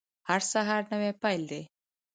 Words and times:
هر 0.29 0.41
سهار 0.51 0.83
نوی 0.91 1.11
پیل 1.21 1.41
دی 1.49 1.61